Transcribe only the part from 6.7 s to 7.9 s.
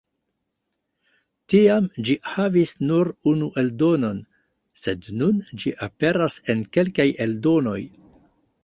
kelkaj eldonoj.